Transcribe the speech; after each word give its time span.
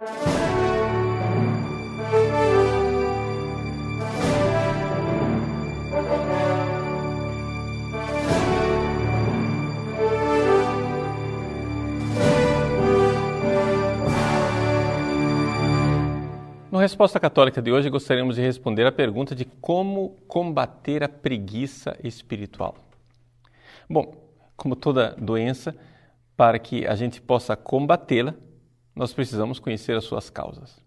No 0.00 0.06
Resposta 16.78 17.20
Católica 17.20 17.60
de 17.60 17.70
hoje, 17.70 17.90
gostaríamos 17.90 18.36
de 18.36 18.40
responder 18.40 18.86
a 18.86 18.92
pergunta 18.92 19.34
de 19.34 19.44
como 19.44 20.16
combater 20.26 21.04
a 21.04 21.10
preguiça 21.10 21.94
espiritual. 22.02 22.74
Bom, 23.86 24.14
como 24.56 24.74
toda 24.74 25.14
doença, 25.18 25.76
para 26.34 26.58
que 26.58 26.86
a 26.86 26.94
gente 26.94 27.20
possa 27.20 27.54
combatê-la, 27.54 28.34
nós 29.00 29.12
precisamos 29.14 29.58
conhecer 29.58 29.96
as 29.96 30.04
suas 30.04 30.28
causas. 30.28 30.78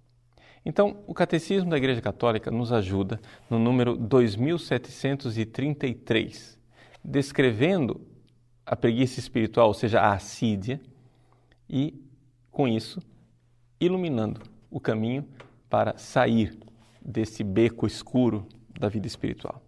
Então, 0.63 1.04
o 1.08 1.16
Catecismo 1.16 1.71
da 1.71 1.77
Igreja 1.77 1.99
Católica 1.99 2.52
nos 2.52 2.71
ajuda 2.71 3.20
no 3.49 3.58
número 3.58 3.98
2733, 3.98 6.59
descrevendo 7.04 7.99
a 8.63 8.76
preguiça 8.76 9.20
espiritual, 9.20 9.70
ou 9.70 9.73
seja, 9.73 9.99
a 9.99 10.13
assídia, 10.13 10.80
e, 11.68 11.99
com 12.52 12.68
isso, 12.68 13.02
iluminando 13.80 14.41
o 14.70 14.80
caminho 14.80 15.27
para 15.68 15.98
sair 15.98 16.55
desse 17.02 17.43
beco 17.43 17.88
escuro 17.88 18.48
da 18.80 18.90
vida 18.90 19.07
espiritual. 19.07 19.59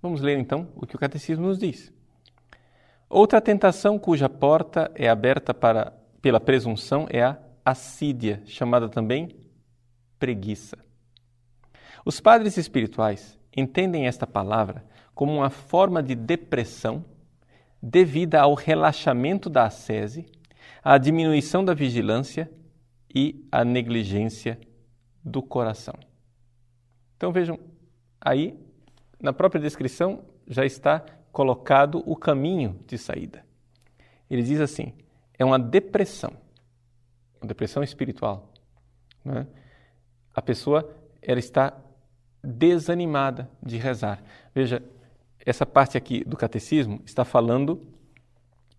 Vamos 0.00 0.22
ler 0.22 0.38
então 0.38 0.68
o 0.74 0.86
que 0.86 0.96
o 0.96 0.98
Catecismo 0.98 1.48
nos 1.48 1.58
diz. 1.58 1.92
Outra 3.10 3.42
tentação 3.42 3.98
cuja 3.98 4.26
porta 4.26 4.90
é 4.94 5.06
aberta 5.06 5.52
para, 5.52 5.92
pela 6.22 6.40
presunção 6.40 7.06
é 7.10 7.22
a 7.22 7.44
assídia, 7.64 8.42
chamada 8.44 8.88
também 8.88 9.36
preguiça. 10.18 10.78
Os 12.04 12.20
padres 12.20 12.56
espirituais 12.56 13.38
entendem 13.56 14.06
esta 14.06 14.26
palavra 14.26 14.84
como 15.14 15.32
uma 15.32 15.50
forma 15.50 16.02
de 16.02 16.14
depressão 16.14 17.04
devida 17.82 18.40
ao 18.40 18.54
relaxamento 18.54 19.48
da 19.48 19.64
ascese, 19.64 20.26
à 20.82 20.98
diminuição 20.98 21.64
da 21.64 21.74
vigilância 21.74 22.50
e 23.14 23.46
à 23.50 23.64
negligência 23.64 24.58
do 25.24 25.42
coração. 25.42 25.94
Então 27.16 27.32
vejam, 27.32 27.58
aí 28.20 28.58
na 29.20 29.32
própria 29.32 29.60
descrição 29.60 30.24
já 30.46 30.66
está 30.66 31.04
colocado 31.32 32.02
o 32.06 32.16
caminho 32.16 32.78
de 32.86 32.98
saída. 32.98 33.44
Ele 34.28 34.42
diz 34.42 34.60
assim: 34.60 34.92
é 35.38 35.44
uma 35.44 35.58
depressão, 35.58 36.32
depressão 37.46 37.82
espiritual. 37.82 38.52
Né? 39.24 39.46
A 40.34 40.42
pessoa 40.42 40.94
ela 41.22 41.38
está 41.38 41.76
desanimada 42.42 43.48
de 43.62 43.76
rezar. 43.78 44.22
Veja, 44.54 44.82
essa 45.44 45.64
parte 45.64 45.96
aqui 45.96 46.24
do 46.24 46.36
catecismo 46.36 47.00
está 47.04 47.24
falando 47.24 47.86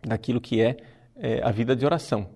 daquilo 0.01 0.39
que 0.39 0.61
é, 0.61 0.77
é 1.15 1.41
a 1.43 1.51
vida 1.51 1.75
de 1.75 1.85
oração. 1.85 2.29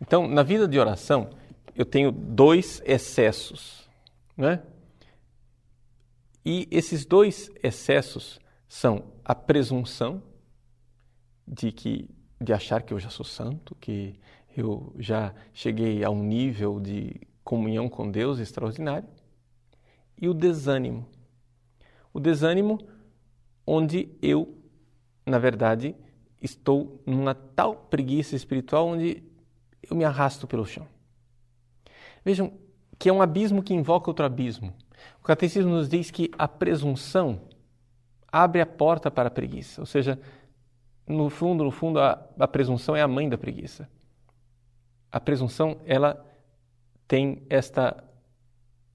Então, 0.00 0.28
na 0.28 0.42
vida 0.42 0.68
de 0.68 0.78
oração, 0.78 1.30
eu 1.74 1.84
tenho 1.84 2.12
dois 2.12 2.80
excessos, 2.84 3.88
né? 4.36 4.62
E 6.44 6.68
esses 6.70 7.06
dois 7.06 7.50
excessos 7.62 8.38
são 8.68 9.12
a 9.24 9.34
presunção 9.34 10.22
de 11.46 11.72
que 11.72 12.08
de 12.40 12.52
achar 12.52 12.82
que 12.82 12.92
eu 12.92 13.00
já 13.00 13.08
sou 13.08 13.24
santo, 13.24 13.74
que 13.76 14.18
eu 14.56 14.94
já 14.98 15.34
cheguei 15.52 16.04
a 16.04 16.10
um 16.10 16.22
nível 16.22 16.80
de 16.80 17.20
comunhão 17.42 17.88
com 17.88 18.10
Deus 18.10 18.38
extraordinário, 18.38 19.08
e 20.20 20.28
o 20.28 20.34
desânimo. 20.34 21.06
O 22.12 22.20
desânimo 22.20 22.78
onde 23.66 24.08
eu, 24.22 24.56
na 25.26 25.38
verdade, 25.38 25.94
estou 26.40 27.02
numa 27.04 27.34
tal 27.34 27.74
preguiça 27.74 28.36
espiritual 28.36 28.88
onde 28.88 29.22
eu 29.82 29.96
me 29.96 30.04
arrasto 30.04 30.46
pelo 30.46 30.64
chão. 30.64 30.86
Vejam 32.24 32.52
que 32.98 33.08
é 33.08 33.12
um 33.12 33.20
abismo 33.20 33.62
que 33.62 33.74
invoca 33.74 34.08
outro 34.08 34.24
abismo. 34.24 34.72
O 35.20 35.24
catecismo 35.24 35.70
nos 35.70 35.88
diz 35.88 36.10
que 36.10 36.30
a 36.38 36.46
presunção 36.46 37.40
abre 38.30 38.60
a 38.60 38.66
porta 38.66 39.10
para 39.10 39.28
a 39.28 39.30
preguiça, 39.30 39.80
ou 39.80 39.86
seja, 39.86 40.18
no 41.06 41.28
fundo, 41.28 41.64
no 41.64 41.70
fundo, 41.70 42.00
a, 42.00 42.26
a 42.38 42.48
presunção 42.48 42.96
é 42.96 43.02
a 43.02 43.08
mãe 43.08 43.28
da 43.28 43.36
preguiça. 43.36 43.88
A 45.14 45.20
presunção, 45.20 45.76
ela 45.86 46.26
tem 47.06 47.40
esta 47.48 48.02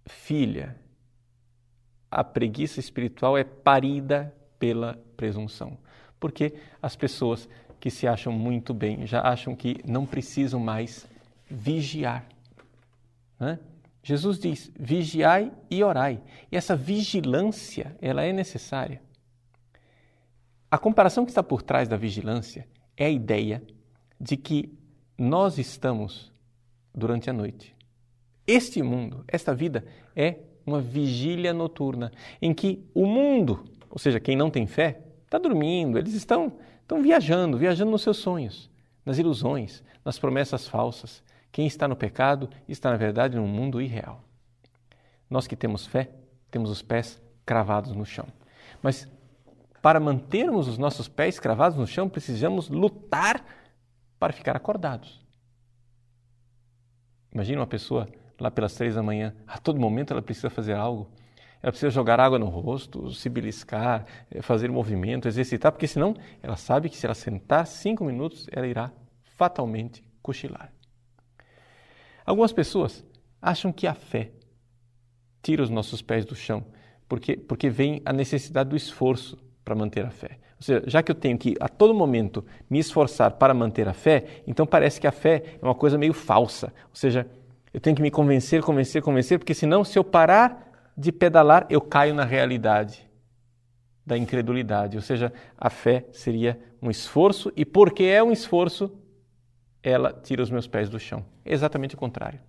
filha. 0.05 0.75
A 2.11 2.25
preguiça 2.25 2.77
espiritual 2.77 3.37
é 3.37 3.45
parida 3.45 4.35
pela 4.59 5.01
presunção. 5.15 5.77
Porque 6.19 6.55
as 6.81 6.93
pessoas 6.93 7.47
que 7.79 7.89
se 7.89 8.05
acham 8.05 8.33
muito 8.33 8.73
bem 8.73 9.07
já 9.07 9.21
acham 9.21 9.55
que 9.55 9.77
não 9.87 10.05
precisam 10.05 10.59
mais 10.59 11.07
vigiar. 11.49 12.27
Né? 13.39 13.57
Jesus 14.03 14.37
diz: 14.39 14.69
vigiai 14.77 15.53
e 15.71 15.81
orai. 15.81 16.21
E 16.51 16.57
essa 16.57 16.75
vigilância, 16.75 17.95
ela 18.01 18.23
é 18.23 18.33
necessária. 18.33 19.01
A 20.69 20.77
comparação 20.77 21.23
que 21.23 21.31
está 21.31 21.41
por 21.41 21.61
trás 21.61 21.87
da 21.87 21.95
vigilância 21.95 22.67
é 22.97 23.05
a 23.05 23.09
ideia 23.09 23.63
de 24.19 24.35
que 24.35 24.77
nós 25.19 25.57
estamos 25.57 26.31
durante 26.95 27.29
a 27.29 27.33
noite. 27.33 27.75
Este 28.47 28.81
mundo, 28.81 29.23
esta 29.27 29.53
vida 29.53 29.85
é 30.15 30.39
uma 30.65 30.79
vigília 30.79 31.53
noturna 31.53 32.11
em 32.41 32.53
que 32.53 32.83
o 32.93 33.05
mundo, 33.05 33.65
ou 33.89 33.99
seja, 33.99 34.19
quem 34.19 34.35
não 34.35 34.49
tem 34.49 34.65
fé, 34.65 35.01
está 35.25 35.37
dormindo, 35.37 35.97
eles 35.97 36.13
estão, 36.13 36.53
estão 36.81 37.01
viajando, 37.01 37.57
viajando 37.57 37.91
nos 37.91 38.01
seus 38.01 38.17
sonhos, 38.17 38.69
nas 39.05 39.17
ilusões, 39.17 39.83
nas 40.03 40.17
promessas 40.17 40.67
falsas. 40.67 41.21
Quem 41.51 41.67
está 41.67 41.87
no 41.87 41.95
pecado 41.95 42.49
está, 42.67 42.89
na 42.89 42.97
verdade, 42.97 43.35
num 43.35 43.47
mundo 43.47 43.81
irreal. 43.81 44.23
Nós 45.29 45.47
que 45.47 45.55
temos 45.55 45.85
fé, 45.85 46.09
temos 46.49 46.69
os 46.69 46.81
pés 46.81 47.21
cravados 47.45 47.93
no 47.93 48.05
chão. 48.05 48.25
Mas 48.81 49.07
para 49.81 49.99
mantermos 49.99 50.67
os 50.67 50.77
nossos 50.77 51.07
pés 51.07 51.39
cravados 51.39 51.77
no 51.77 51.85
chão, 51.85 52.09
precisamos 52.09 52.69
lutar 52.69 53.43
para 54.19 54.33
ficar 54.33 54.55
acordados. 54.55 55.25
Imagina 57.31 57.61
uma 57.61 57.67
pessoa 57.67 58.07
lá 58.39 58.51
pelas 58.51 58.73
três 58.73 58.95
da 58.95 59.03
manhã, 59.03 59.35
a 59.47 59.57
todo 59.57 59.79
momento 59.79 60.11
ela 60.11 60.21
precisa 60.21 60.49
fazer 60.49 60.73
algo. 60.73 61.09
Ela 61.61 61.71
precisa 61.71 61.89
jogar 61.89 62.19
água 62.19 62.39
no 62.39 62.47
rosto, 62.47 63.11
se 63.11 63.27
beliscar, 63.29 64.05
eh, 64.31 64.41
fazer 64.41 64.71
movimento, 64.71 65.27
exercitar, 65.27 65.71
porque 65.73 65.87
senão 65.87 66.15
ela 66.41 66.55
sabe 66.55 66.89
que 66.89 66.95
se 66.95 67.05
ela 67.05 67.13
sentar 67.13 67.67
cinco 67.67 68.05
minutos, 68.05 68.47
ela 68.51 68.65
irá 68.65 68.93
fatalmente 69.35 70.01
cochilar. 70.21 70.71
Algumas 72.25 72.53
pessoas 72.53 73.05
acham 73.41 73.73
que 73.73 73.87
a 73.87 73.93
fé 73.93 74.31
tira 75.41 75.61
os 75.61 75.69
nossos 75.69 76.01
pés 76.01 76.25
do 76.25 76.35
chão, 76.35 76.65
porque, 77.09 77.35
porque 77.35 77.69
vem 77.69 78.01
a 78.05 78.13
necessidade 78.13 78.69
do 78.69 78.75
esforço 78.75 79.37
para 79.69 79.75
manter 79.75 80.03
a 80.03 80.09
fé. 80.09 80.39
Ou 80.57 80.63
seja, 80.63 80.83
já 80.87 81.03
que 81.03 81.11
eu 81.11 81.15
tenho 81.15 81.37
que 81.37 81.55
a 81.59 81.69
todo 81.69 81.93
momento 81.93 82.43
me 82.67 82.79
esforçar 82.79 83.33
para 83.33 83.53
manter 83.53 83.87
a 83.87 83.93
fé, 83.93 84.41
então 84.47 84.65
parece 84.65 84.99
que 84.99 85.05
a 85.05 85.11
fé 85.11 85.43
é 85.61 85.63
uma 85.63 85.75
coisa 85.75 85.95
meio 85.95 86.11
falsa. 86.11 86.73
Ou 86.85 86.95
seja, 86.95 87.29
eu 87.71 87.79
tenho 87.79 87.95
que 87.95 88.01
me 88.01 88.09
convencer, 88.09 88.63
convencer, 88.63 89.03
convencer, 89.03 89.37
porque 89.37 89.53
senão, 89.53 89.83
se 89.83 89.99
eu 89.99 90.03
parar 90.03 90.91
de 90.97 91.11
pedalar, 91.11 91.67
eu 91.69 91.79
caio 91.79 92.15
na 92.15 92.25
realidade 92.25 93.07
da 94.03 94.17
incredulidade. 94.17 94.97
Ou 94.97 95.03
seja, 95.03 95.31
a 95.55 95.69
fé 95.69 96.07
seria 96.11 96.59
um 96.81 96.89
esforço, 96.89 97.53
e 97.55 97.63
porque 97.63 98.05
é 98.05 98.23
um 98.23 98.31
esforço, 98.31 98.91
ela 99.83 100.11
tira 100.11 100.41
os 100.41 100.49
meus 100.49 100.65
pés 100.65 100.89
do 100.89 100.99
chão. 100.99 101.23
É 101.45 101.53
exatamente 101.53 101.93
o 101.93 101.97
contrário. 101.97 102.39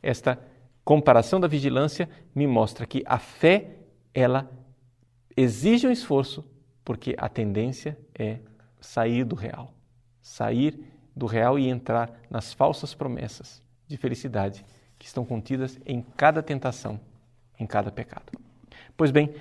Esta 0.00 0.38
comparação 0.84 1.40
da 1.40 1.48
vigilância 1.48 2.08
me 2.32 2.46
mostra 2.46 2.86
que 2.86 3.02
a 3.04 3.18
fé, 3.18 3.78
ela 4.14 4.48
exige 5.36 5.86
um 5.86 5.90
esforço, 5.90 6.44
porque 6.84 7.14
a 7.18 7.28
tendência 7.28 7.98
é 8.18 8.38
sair 8.80 9.24
do 9.24 9.34
real. 9.34 9.74
Sair 10.22 10.80
do 11.14 11.26
real 11.26 11.58
e 11.58 11.68
entrar 11.68 12.10
nas 12.30 12.52
falsas 12.52 12.94
promessas 12.94 13.62
de 13.86 13.96
felicidade 13.96 14.64
que 14.98 15.06
estão 15.06 15.24
contidas 15.24 15.78
em 15.84 16.02
cada 16.02 16.42
tentação, 16.42 17.00
em 17.58 17.66
cada 17.66 17.90
pecado. 17.90 18.32
Pois 18.96 19.10
bem, 19.10 19.34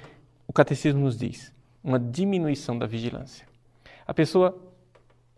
o 0.47 0.53
catecismo 0.53 1.01
nos 1.01 1.17
diz 1.17 1.53
uma 1.83 1.99
diminuição 1.99 2.77
da 2.77 2.85
vigilância. 2.85 3.47
A 4.05 4.13
pessoa 4.13 4.59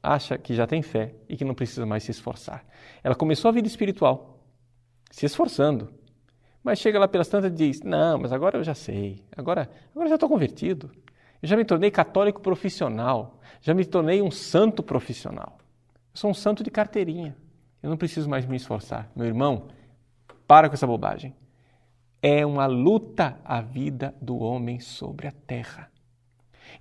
acha 0.01 0.37
que 0.37 0.53
já 0.53 0.65
tem 0.65 0.81
fé 0.81 1.13
e 1.27 1.35
que 1.35 1.45
não 1.45 1.53
precisa 1.53 1.85
mais 1.85 2.03
se 2.03 2.11
esforçar. 2.11 2.65
Ela 3.03 3.15
começou 3.15 3.49
a 3.49 3.51
vida 3.51 3.67
espiritual 3.67 4.37
se 5.09 5.25
esforçando, 5.25 5.89
mas 6.67 6.79
chega 6.79 6.99
lá 6.99 7.07
pelas 7.07 7.29
tantas 7.29 7.49
e 7.49 7.55
diz: 7.55 7.81
Não, 7.81 8.19
mas 8.19 8.33
agora 8.33 8.57
eu 8.57 8.63
já 8.63 8.75
sei, 8.75 9.23
agora, 9.37 9.69
agora 9.95 10.09
já 10.09 10.15
estou 10.15 10.27
convertido. 10.27 10.91
Eu 11.41 11.47
já 11.47 11.55
me 11.55 11.63
tornei 11.63 11.89
católico 11.89 12.41
profissional, 12.41 13.39
já 13.61 13.73
me 13.73 13.85
tornei 13.85 14.21
um 14.21 14.29
santo 14.29 14.83
profissional. 14.83 15.59
Eu 16.13 16.19
sou 16.19 16.29
um 16.29 16.33
santo 16.33 16.65
de 16.65 16.69
carteirinha. 16.69 17.37
Eu 17.81 17.89
não 17.89 17.95
preciso 17.95 18.29
mais 18.29 18.45
me 18.45 18.57
esforçar. 18.57 19.09
Meu 19.15 19.25
irmão, 19.25 19.69
para 20.45 20.67
com 20.67 20.73
essa 20.73 20.85
bobagem. 20.85 21.33
É 22.21 22.45
uma 22.45 22.65
luta 22.65 23.39
a 23.45 23.61
vida 23.61 24.13
do 24.21 24.37
homem 24.37 24.81
sobre 24.81 25.25
a 25.25 25.31
terra. 25.31 25.89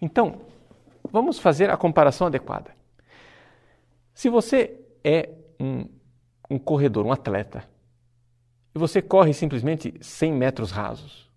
Então, 0.03 0.41
vamos 1.13 1.39
fazer 1.39 1.71
a 1.71 1.77
comparação 1.77 2.27
adequada. 2.27 2.73
Se 4.13 4.29
você 4.29 4.81
é 5.05 5.31
um, 5.61 5.87
um 6.51 6.59
corredor, 6.59 7.07
um 7.07 7.13
atleta, 7.13 7.76
e 8.77 8.79
você 8.79 9.01
corre 9.01 9.33
simplesmente 9.33 9.95
100 10.03 10.35
metros 10.35 10.71
rasos, 10.71 11.33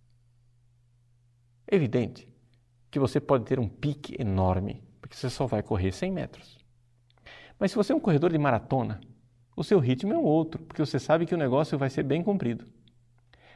é 1.66 1.74
evidente 1.74 2.28
que 2.92 3.00
você 3.00 3.18
pode 3.18 3.46
ter 3.46 3.58
um 3.58 3.70
pique 3.70 4.14
enorme, 4.20 4.84
porque 5.00 5.16
você 5.16 5.30
só 5.30 5.48
vai 5.48 5.64
correr 5.64 5.94
100 5.94 6.12
metros. 6.12 6.60
Mas 7.58 7.72
se 7.72 7.78
você 7.78 7.94
é 7.94 7.96
um 7.96 8.00
corredor 8.00 8.30
de 8.30 8.38
maratona, 8.38 9.00
o 9.56 9.64
seu 9.64 9.80
ritmo 9.80 10.12
é 10.12 10.18
um 10.18 10.24
outro, 10.24 10.62
porque 10.66 10.86
você 10.86 11.00
sabe 11.00 11.26
que 11.26 11.34
o 11.34 11.38
negócio 11.38 11.78
vai 11.78 11.90
ser 11.90 12.04
bem 12.04 12.22
cumprido. 12.22 12.66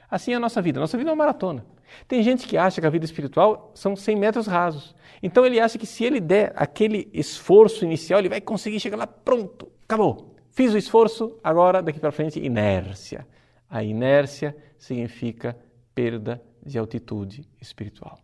Assim 0.09 0.31
é 0.31 0.35
a 0.35 0.39
nossa 0.39 0.61
vida. 0.61 0.79
Nossa 0.79 0.97
vida 0.97 1.09
é 1.09 1.11
uma 1.11 1.17
maratona. 1.17 1.65
Tem 2.07 2.23
gente 2.23 2.47
que 2.47 2.55
acha 2.55 2.79
que 2.79 2.87
a 2.87 2.89
vida 2.89 3.03
espiritual 3.03 3.73
são 3.75 3.97
100 3.97 4.15
metros 4.15 4.47
rasos. 4.47 4.95
Então 5.21 5.45
ele 5.45 5.59
acha 5.59 5.77
que 5.77 5.85
se 5.85 6.05
ele 6.05 6.21
der 6.21 6.53
aquele 6.55 7.09
esforço 7.11 7.83
inicial, 7.83 8.19
ele 8.19 8.29
vai 8.29 8.39
conseguir 8.39 8.79
chegar 8.79 8.95
lá, 8.95 9.07
pronto, 9.07 9.69
acabou. 9.83 10.33
Fiz 10.51 10.73
o 10.73 10.77
esforço, 10.77 11.37
agora 11.43 11.81
daqui 11.81 11.99
para 11.99 12.13
frente, 12.13 12.39
inércia. 12.39 13.27
A 13.73 13.83
inércia 13.83 14.55
significa 14.77 15.57
perda 15.95 16.39
de 16.63 16.77
altitude 16.77 17.49
espiritual. 17.59 18.19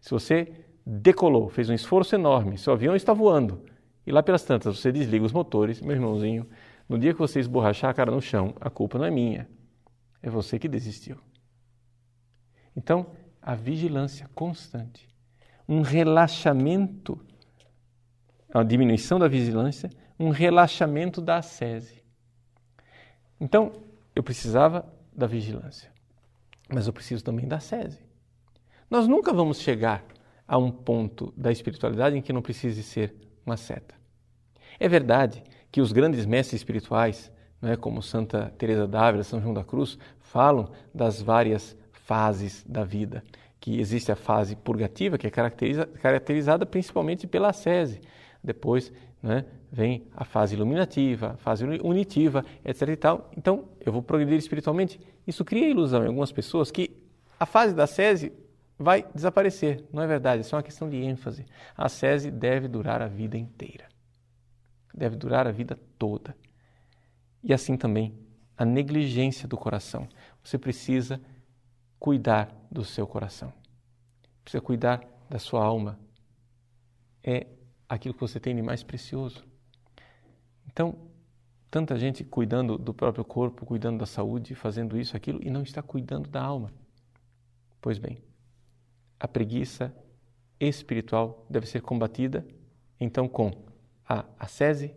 Se 0.00 0.10
você 0.10 0.52
decolou, 0.84 1.48
fez 1.48 1.70
um 1.70 1.74
esforço 1.74 2.16
enorme, 2.16 2.58
seu 2.58 2.72
avião 2.72 2.96
está 2.96 3.12
voando, 3.12 3.64
e 4.04 4.10
lá 4.10 4.20
pelas 4.20 4.42
tantas 4.42 4.76
você 4.76 4.90
desliga 4.90 5.24
os 5.24 5.30
motores, 5.30 5.80
meu 5.80 5.92
irmãozinho, 5.94 6.48
no 6.88 6.98
dia 6.98 7.12
que 7.12 7.20
você 7.20 7.38
esborrachar 7.38 7.88
a 7.88 7.94
cara 7.94 8.10
no 8.10 8.20
chão, 8.20 8.52
a 8.60 8.68
culpa 8.68 8.98
não 8.98 9.04
é 9.04 9.12
minha, 9.12 9.48
é 10.20 10.28
você 10.28 10.58
que 10.58 10.66
desistiu. 10.66 11.18
Então, 12.74 13.06
a 13.40 13.54
vigilância 13.54 14.28
constante, 14.34 15.08
um 15.68 15.82
relaxamento, 15.82 17.24
a 18.52 18.64
diminuição 18.64 19.20
da 19.20 19.28
vigilância, 19.28 19.88
um 20.18 20.30
relaxamento 20.30 21.20
da 21.20 21.36
ascese. 21.36 22.02
Então, 23.40 23.93
eu 24.14 24.22
precisava 24.22 24.86
da 25.14 25.26
vigilância, 25.26 25.90
mas 26.68 26.86
eu 26.86 26.92
preciso 26.92 27.22
também 27.22 27.46
da 27.46 27.56
ascese. 27.56 27.98
Nós 28.90 29.08
nunca 29.08 29.32
vamos 29.32 29.60
chegar 29.60 30.04
a 30.46 30.58
um 30.58 30.70
ponto 30.70 31.32
da 31.36 31.50
espiritualidade 31.50 32.16
em 32.16 32.22
que 32.22 32.32
não 32.32 32.42
precise 32.42 32.82
ser 32.82 33.14
uma 33.44 33.56
seta. 33.56 33.94
É 34.78 34.88
verdade 34.88 35.42
que 35.70 35.80
os 35.80 35.92
grandes 35.92 36.26
mestres 36.26 36.60
espirituais, 36.60 37.32
é, 37.62 37.76
como 37.76 38.02
Santa 38.02 38.52
Teresa 38.58 38.86
d'Ávila, 38.86 39.24
São 39.24 39.40
João 39.40 39.54
da 39.54 39.64
Cruz, 39.64 39.98
falam 40.20 40.70
das 40.94 41.20
várias 41.20 41.76
fases 41.92 42.64
da 42.68 42.84
vida, 42.84 43.22
que 43.58 43.80
existe 43.80 44.12
a 44.12 44.16
fase 44.16 44.54
purgativa, 44.54 45.16
que 45.16 45.26
é 45.26 45.30
caracteriza, 45.30 45.86
caracterizada 45.86 46.66
principalmente 46.66 47.26
pela 47.26 47.48
ascese. 47.48 48.00
Depois 48.42 48.92
né, 49.22 49.46
vem 49.74 50.06
a 50.14 50.24
fase 50.24 50.54
iluminativa, 50.54 51.32
a 51.32 51.36
fase 51.36 51.64
unitiva, 51.64 52.44
etc. 52.64 52.88
E 52.88 52.96
tal. 52.96 53.30
Então, 53.36 53.68
eu 53.80 53.92
vou 53.92 54.02
progredir 54.02 54.38
espiritualmente. 54.38 55.00
Isso 55.26 55.44
cria 55.44 55.68
ilusão 55.68 56.04
em 56.04 56.06
algumas 56.06 56.30
pessoas 56.30 56.70
que 56.70 56.96
a 57.40 57.46
fase 57.46 57.74
da 57.74 57.84
ascese 57.84 58.32
vai 58.78 59.04
desaparecer. 59.14 59.84
Não 59.92 60.02
é 60.02 60.06
verdade, 60.06 60.42
isso 60.42 60.54
é 60.54 60.58
uma 60.58 60.62
questão 60.62 60.88
de 60.88 60.96
ênfase. 60.96 61.44
A 61.76 61.86
ascese 61.86 62.30
deve 62.30 62.68
durar 62.68 63.02
a 63.02 63.08
vida 63.08 63.36
inteira 63.36 63.84
deve 64.94 65.16
durar 65.16 65.46
a 65.46 65.50
vida 65.50 65.78
toda. 65.98 66.36
E 67.42 67.52
assim 67.52 67.76
também 67.76 68.16
a 68.56 68.64
negligência 68.64 69.48
do 69.48 69.56
coração. 69.56 70.08
Você 70.42 70.56
precisa 70.56 71.20
cuidar 71.98 72.54
do 72.70 72.84
seu 72.84 73.06
coração. 73.06 73.52
Precisa 74.44 74.62
cuidar 74.62 75.02
da 75.28 75.38
sua 75.38 75.64
alma. 75.64 75.98
É 77.22 77.46
aquilo 77.88 78.14
que 78.14 78.20
você 78.20 78.38
tem 78.38 78.54
de 78.54 78.62
mais 78.62 78.82
precioso. 78.82 79.44
Então, 80.74 80.96
tanta 81.70 81.96
gente 81.96 82.24
cuidando 82.24 82.76
do 82.76 82.92
próprio 82.92 83.24
corpo, 83.24 83.64
cuidando 83.64 83.98
da 84.00 84.06
saúde, 84.06 84.56
fazendo 84.56 84.98
isso, 84.98 85.16
aquilo, 85.16 85.38
e 85.40 85.48
não 85.48 85.62
está 85.62 85.80
cuidando 85.80 86.28
da 86.28 86.42
alma. 86.42 86.72
Pois 87.80 87.96
bem, 87.96 88.18
a 89.20 89.28
preguiça 89.28 89.94
espiritual 90.58 91.46
deve 91.48 91.66
ser 91.66 91.80
combatida, 91.80 92.44
então, 92.98 93.28
com 93.28 93.52
a 94.08 94.24
ascese, 94.36 94.92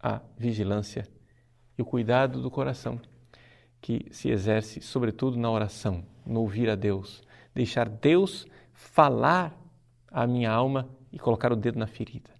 a 0.00 0.22
vigilância 0.38 1.06
e 1.76 1.82
o 1.82 1.84
cuidado 1.84 2.40
do 2.40 2.50
coração, 2.50 2.98
que 3.82 4.06
se 4.10 4.30
exerce 4.30 4.80
sobretudo 4.80 5.36
na 5.36 5.50
oração, 5.50 6.02
no 6.24 6.40
ouvir 6.40 6.70
a 6.70 6.74
Deus, 6.74 7.22
deixar 7.54 7.86
Deus 7.86 8.46
falar 8.72 9.54
à 10.10 10.26
minha 10.26 10.50
alma 10.50 10.88
e 11.12 11.18
colocar 11.18 11.52
o 11.52 11.56
dedo 11.56 11.78
na 11.78 11.86
ferida, 11.86 12.30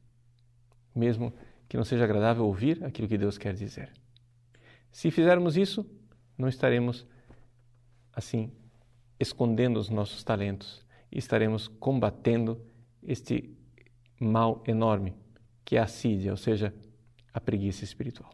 mesmo 0.94 1.34
que 1.68 1.76
não 1.76 1.84
seja 1.84 2.04
agradável 2.04 2.44
ouvir 2.44 2.82
aquilo 2.84 3.08
que 3.08 3.18
Deus 3.18 3.38
quer 3.38 3.54
dizer. 3.54 3.92
Se 4.90 5.10
fizermos 5.10 5.56
isso, 5.56 5.84
não 6.38 6.48
estaremos 6.48 7.06
assim 8.12 8.52
escondendo 9.18 9.78
os 9.78 9.90
nossos 9.90 10.22
talentos 10.22 10.86
e 11.10 11.18
estaremos 11.18 11.68
combatendo 11.68 12.60
este 13.02 13.56
mal 14.18 14.62
enorme 14.66 15.14
que 15.64 15.76
é 15.76 15.80
a 15.80 15.84
assídia, 15.84 16.30
ou 16.30 16.36
seja, 16.36 16.72
a 17.34 17.40
preguiça 17.40 17.82
espiritual. 17.82 18.32